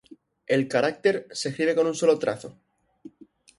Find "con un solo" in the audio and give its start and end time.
1.77-2.15